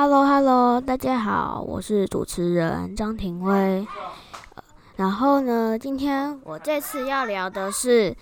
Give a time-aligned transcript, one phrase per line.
[0.00, 3.84] Hello Hello，大家好，我是主持人张庭威。
[4.94, 8.16] 然后呢，今天我这次要聊的是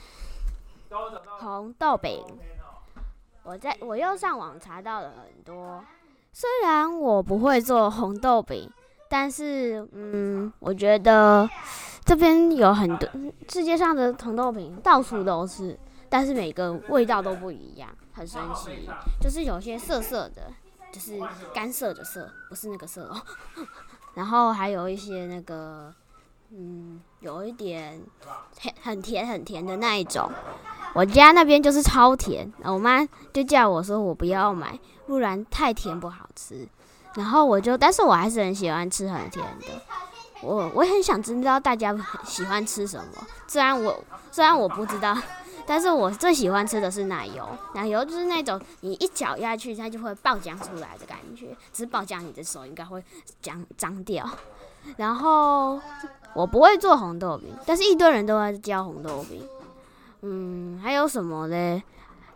[1.39, 2.25] 红豆饼。
[3.43, 5.85] 我在我又上网查到了很多，
[6.33, 8.71] 虽然我不会做红豆饼，
[9.11, 11.47] 但是嗯，我觉得
[12.07, 13.07] 这边有很多
[13.51, 18.89] 世界上的红豆饼到处都是，但是每个味道都不一样，很神奇。
[19.21, 20.51] 就是有些涩涩的，
[20.97, 21.21] 就是
[21.53, 23.21] 干涩的涩，不是那个涩哦。
[24.15, 25.93] 然后还有一些那个。
[26.51, 28.01] 嗯，有一点
[28.61, 30.31] 很很甜很甜的那一种，
[30.95, 34.79] 我家那边就是超甜，我妈就叫我说我不要买，
[35.09, 36.67] 不然太甜不好吃。
[37.17, 39.67] 然后我就，但是我还是很喜欢吃很甜的。
[40.41, 41.93] 我我很想知道大家
[42.25, 45.19] 喜欢吃什么，虽然我虽然我不知道，
[45.67, 47.47] 但是我最喜欢吃的是奶油。
[47.75, 53.03] 奶油就是那种你一搅下去，它就会爆浆出来的感觉，只是爆浆你的手应该会
[53.43, 54.29] 浆脏掉。
[54.97, 55.81] 然后。
[56.35, 59.43] 我不会做红豆饼，但是一堆人都在教红豆饼。
[60.21, 61.83] 嗯，还有什么嘞？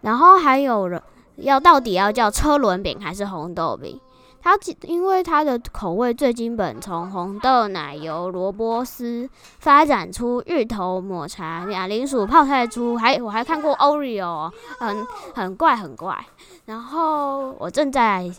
[0.00, 1.02] 然后还有人
[1.36, 4.00] 要到底要叫车轮饼还是红豆饼？
[4.42, 16.24] 它因为它的口味最基本，从红豆、奶油、萝卜丝发展出芋头、抹茶、马铃薯、泡菜猪，还我还看过 Oreo，很很怪很怪。
[16.64, 18.32] 然后我正在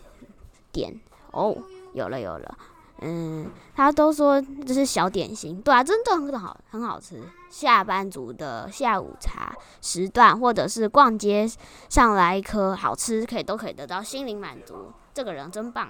[0.72, 1.00] 点
[1.32, 1.56] 哦，
[1.94, 2.58] 有了有了。
[3.04, 7.20] 嗯，他都说这是小点心，对啊，真的很好，很好吃。
[7.50, 11.50] 下班族的下午茶时段，或者是逛街
[11.90, 14.92] 上来一颗好吃，可以都可以得到心灵满足。
[15.14, 15.90] 这个人真棒，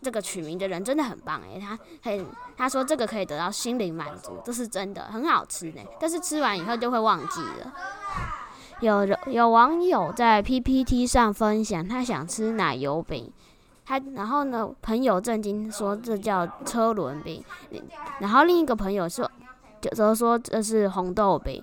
[0.00, 5.82] 这个取名的人真的很棒诶，他很他说这个可以得到心灵满足，这是真的，很好吃呢。
[6.00, 7.72] 但是吃完以后就会忘记了。
[8.80, 13.32] 有有网友在 PPT 上分享，他想吃奶油饼。
[13.84, 14.70] 他然后呢？
[14.80, 17.44] 朋友震惊说这叫车轮饼，
[18.20, 19.28] 然后另一个朋友说，
[19.80, 21.62] 就说这是红豆饼，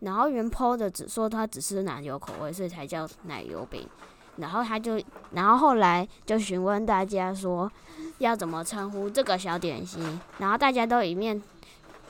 [0.00, 3.88] 然后原 po 的只说他只吃奶油口味，所以才叫奶油饼。
[4.36, 5.00] 然后他就，
[5.32, 7.70] 然后后来就询问大家说
[8.18, 11.40] 要怎么称呼这个小点心，然后大家都一面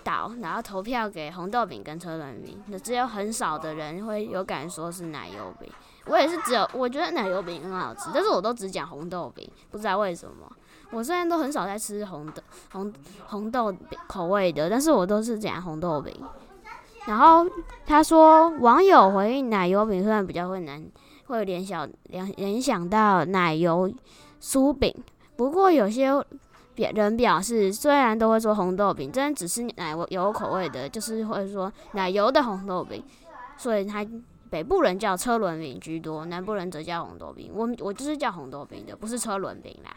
[0.05, 5.71] 倒，然后投票给红豆饼跟车轮饼，那只有很少的人会有敢说是奶油饼。
[6.07, 10.51] 我也是只有我觉得奶油饼很好吃，但是我都只讲红豆饼，不知道为什么。
[10.91, 12.93] 我虽然都很少在吃红豆红
[13.27, 13.73] 红豆
[14.09, 16.13] 口味的，但是我都是讲红豆饼。
[17.07, 17.47] 然后
[17.87, 20.85] 他说，网友回应奶油饼虽然比较会难，
[21.33, 23.93] 会联想联联想到奶油
[24.41, 24.95] 酥饼，
[25.37, 26.11] 不过有些
[26.75, 33.03] 别人表示，虽然都会说红豆饼，真只是奶油口味的，就是会说奶油的红豆饼，
[33.57, 34.07] 所以他。
[34.53, 37.51] 北部人叫车轮饼居多，南部人则叫红豆饼。
[37.55, 39.97] 我我就是叫红豆饼的，不是车轮饼啦。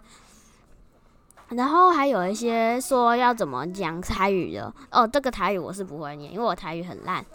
[1.50, 7.26] 然后还有一些说要怎么讲台语的哦，这个台语我是不会念，因为我台语很烂。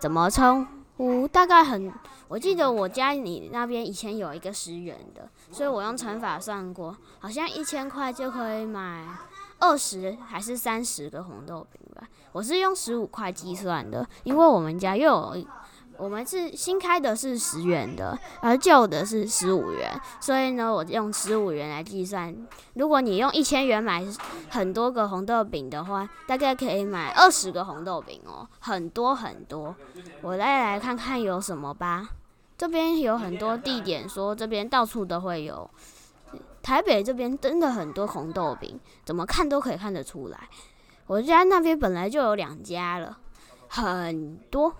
[0.00, 0.66] 怎么称
[0.98, 1.26] 五？
[1.26, 1.92] 大概很，
[2.28, 9.06] 我记得我家里那边以前有一个十元的，所以我用乘法算过，好像一千块就可以买
[9.58, 12.08] 二十还是三十个红豆饼吧。
[12.32, 15.46] 我是用十五块计算的，因为我们家又有。
[15.96, 22.34] 我们是新开的是十元的，而旧的是十五元，所以呢，我用十五元来计算。
[22.74, 24.04] 如果你用一千元买
[24.50, 29.74] 很多个红豆饼的话，大概可以买二十个红豆饼哦，很多很多。
[30.22, 32.08] 我再来看看有什么吧。
[32.56, 35.68] 这边有很多地点，说这边到处都会有。
[36.62, 40.48] 台北这边真的很多红豆饼，怎么看都可以看得出来。
[41.06, 43.18] 我家那边本来就有两家了，
[43.68, 44.74] 很多。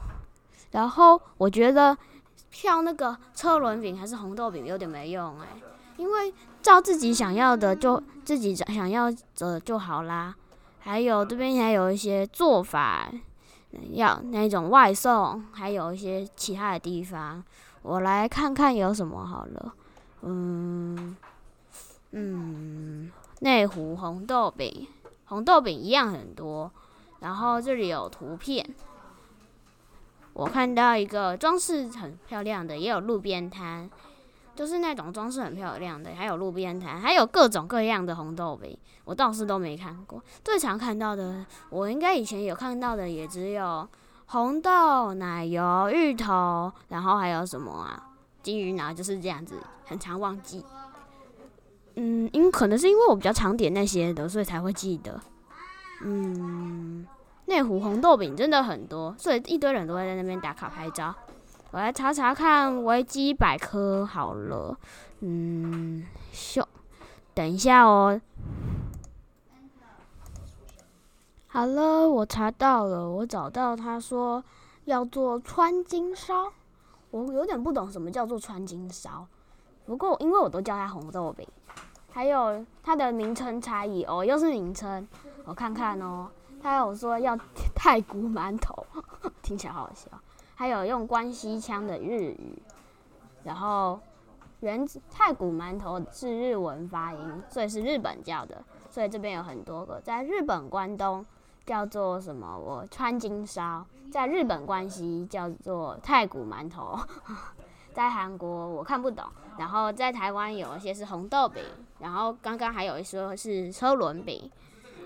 [0.75, 1.97] 然后我觉得
[2.51, 5.47] 票那个车轮饼还是红豆饼有点没用哎，
[5.97, 10.35] 因为照自己想要的就自己想要的就好啦。
[10.81, 13.09] 还有这边还有一些做法，
[13.93, 17.43] 要那种外送，还有一些其他的地方，
[17.83, 19.75] 我来看看有什么好了。
[20.23, 21.17] 嗯
[22.11, 24.89] 嗯，内湖红豆饼，
[25.27, 26.69] 红豆饼一样很多。
[27.21, 28.75] 然后这里有图片。
[30.35, 33.89] 我看到一个装饰很漂亮的，也有路边摊，
[34.57, 40.21] 就是那种装饰很漂亮的，还有路边摊，还有各种各样的红豆饼，我倒是都没看过。
[40.43, 43.89] 最常看到的，我应该以前有看到的，也只有
[44.27, 48.11] 红豆、奶油、芋头，然后还有什么啊？
[48.43, 49.55] 金鱼脑就是这样子，
[49.85, 50.65] 很常忘记。
[51.95, 55.21] 嗯，因可能是因为我比较常点那些的，所以才会记得。
[56.03, 57.07] 嗯。
[57.47, 61.15] 内湖红豆饼真的很多，所以一堆人都会在那边打卡拍照。
[61.71, 64.79] 我来查查看维基百科好了，
[65.21, 66.67] 嗯，秀
[67.35, 68.21] 等一下哦。
[71.49, 74.43] 好了，我查到了，我找到他说
[74.85, 76.53] 要做川金烧，
[77.11, 79.27] 我有点不懂什么叫做川金烧，
[79.85, 81.47] 不过因为我都叫它红豆饼，
[82.11, 85.07] 还有它的名称差异哦，又是名称，
[85.45, 86.29] 我看看哦，
[86.65, 87.39] 他有说要
[87.75, 88.87] 太古馒头，
[89.43, 90.09] 听起来好笑，
[90.55, 92.59] 还有用关西腔的日语，
[93.43, 94.01] 然后
[94.61, 101.25] 原太古馒头是日文发音，所以是日本叫的，所以这边有很多个，在日本关东。
[101.67, 102.59] 叫做什么？
[102.59, 106.99] 我川金烧，在日本关西叫做太古馒头，
[107.95, 109.25] 在韩国我看不懂。
[109.57, 111.63] 然后在台湾有一些是红豆饼，
[112.01, 114.51] 然后刚刚还有一说是车轮饼。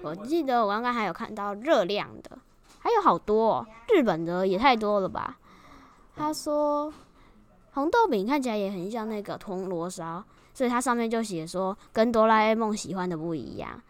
[0.03, 2.39] 我记得我刚刚还有看到热量的，
[2.79, 5.37] 还有好多哦，日本的也太多了吧？
[6.17, 6.93] 他说
[7.73, 10.23] 红豆饼看起来也很像那个铜锣烧，
[10.55, 13.81] 所以它上面就写说跟哆啦 A 梦喜欢的不一样。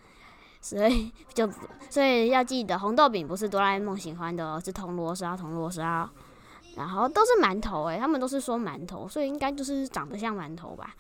[0.61, 1.49] 所以就
[1.89, 6.09] 所以要记得，红豆饼不是哆啦 A 梦喜欢的，是铜锣烧，铜锣烧。
[6.77, 10.95] 然后都是馒头诶，他们都是说馒头，所以应该就是长得像馒头吧。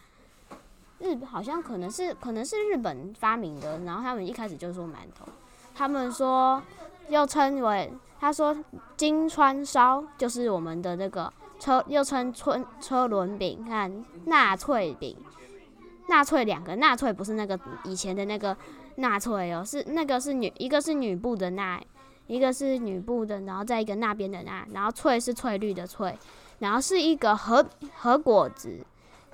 [0.98, 5.26] 日好像可能是可能是日本发明的，然后他们一开始就说馒头。
[5.74, 6.62] 他们说
[7.08, 8.56] 又称为他说
[8.96, 15.16] 金川烧，就是我们的那个车又称春车轮饼，看纳粹饼，
[16.08, 18.56] 纳粹两个纳粹不是那个以前的那个。
[19.00, 21.80] 纳粹哦，是那个是女，一个是女部的纳，
[22.26, 26.18] 一个是女部的，然后再一个那边的那，然后翠是翠绿的翠，
[26.58, 27.64] 然后是一个和
[27.94, 28.80] 和果子，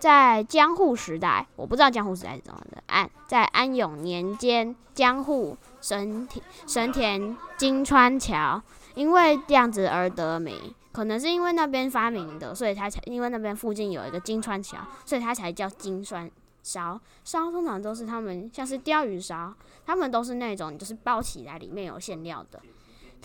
[0.05, 8.61] 在江户时代，我不知道江户时代是怎么的，安在安永年间，江户神田神田金川桥，
[8.95, 16.31] 因为这样子而得名，可能是因为那边发明的，所以它才因为那边附近有一个金川桥，所以它才叫金川。
[16.63, 19.55] 烧烧通常都是他们像是鲷鱼烧，
[19.87, 22.61] 他们都是那种就是包起来里面有馅料的。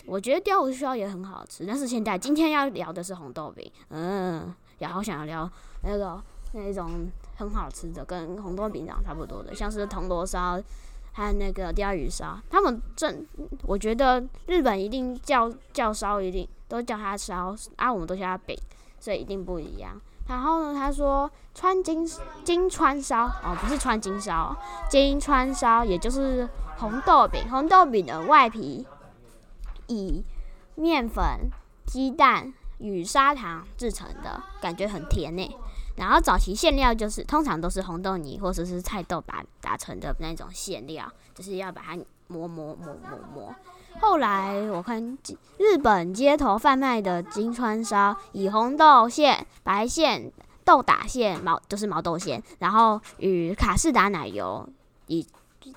[0.06, 5.50] 我觉得鲷鱼烧也很好吃，但是现在今天要聊的是红豆饼，嗯，也好想要聊
[5.82, 10.60] 那个那种很好吃的，跟红豆饼长差不多的，像是铜锣烧，
[11.12, 12.38] 还有那个鲷鱼烧。
[12.50, 13.26] 他们正
[13.62, 18.58] 我觉得日本一定叫叫烧，一定都叫它烧，啊，我们都叫它饼，
[18.98, 20.00] 所以一定不一样。
[20.28, 22.08] 然后呢，他说川金
[22.44, 24.56] 金川烧哦，不是川金烧，
[24.88, 26.48] 金川烧也就是
[26.78, 27.48] 红豆饼。
[27.50, 28.86] 红豆饼的外皮
[29.88, 30.24] 以
[30.76, 31.50] 面粉、
[31.84, 35.56] 鸡蛋与砂糖制成的，感觉很甜呢。
[36.00, 41.94] 然后早期馅料就是通常都是红豆泥或者是菜豆打打成的那种馅料，就是要把它
[42.26, 43.54] 磨磨磨磨磨。
[44.00, 45.18] 后来我看
[45.58, 50.32] 日本街头贩卖的金川烧，以红豆馅、白馅、
[50.64, 54.66] 豆打馅、毛就是毛豆馅，然后与卡士达奶油
[55.06, 55.26] 以。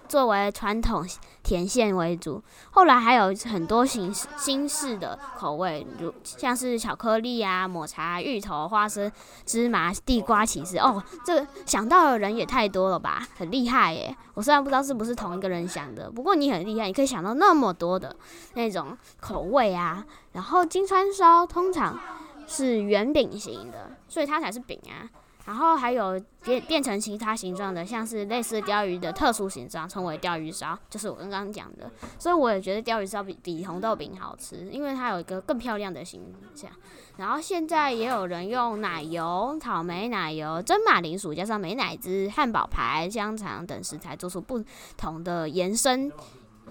[0.07, 1.05] 作为传统
[1.41, 2.41] 甜馅为主，
[2.71, 9.11] 后来还有很多新新式的口味，如像是巧克力啊、抹茶、芋头、花生、
[9.45, 10.77] 芝麻、地瓜、起司。
[10.77, 14.15] 哦，这想到的人也太多了吧，很厉害耶！
[14.35, 18.15] 我虽然不知道是不是同一个人想的，不过你很厉害，你可以想到那么多的
[18.53, 20.05] 那种口味啊。
[20.31, 21.99] 然后金川烧通常
[22.47, 25.09] 是圆饼型的，所以它才是饼啊。
[25.45, 31.91] 然后还有变变成其他形状的，像是类似鲷鱼的特殊形状，称为鲷鱼烧，就是我刚刚讲的。
[32.17, 36.71] 所以我也觉得鲷鱼烧比比红豆饼好吃，因为它有一个更漂亮的形象。
[37.17, 44.63] 然后现在也有人用奶油、草莓奶油、真马铃薯加上美乃滋、汉堡排、香肠等食材做出不
[44.97, 46.11] 同的延伸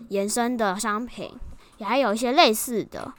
[0.09, 1.31] 延伸的商品，
[1.77, 3.13] 也还有一些类似的。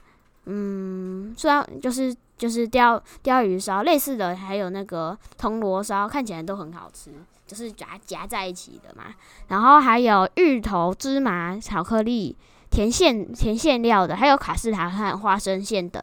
[0.46, 7.10] 嗯，虽然就是就是鲷鲷鱼烧类似的，还有那个铜锣烧，看起来都很好吃，
[7.46, 9.14] 就是夹夹在一起的嘛。
[9.48, 12.36] 然后还有芋头、芝麻、巧克力、
[12.70, 16.02] 甜馅甜馅料的，还有卡士达和花生馅等。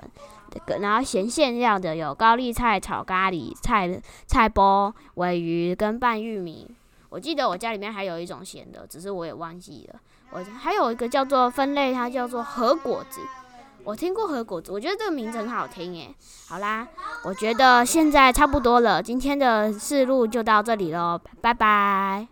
[0.82, 6.68] 然后咸馅料的有高丽菜炒咖喱、菜菜包、尾鱼跟拌玉米。
[7.08, 10.00] 我记得我家里面还有一种咸的，只是我也忘记了。
[10.32, 13.22] 我还有一个叫做分类，它叫做核果子。
[13.84, 16.14] 我听过和果子，我觉得这个名字很好听耶。
[16.48, 16.88] 好啦，
[17.24, 22.28] 我觉得现在差不多了，今天的试录就到这里喽，拜拜。